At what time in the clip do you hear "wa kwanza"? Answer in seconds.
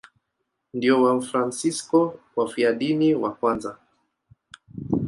3.15-3.77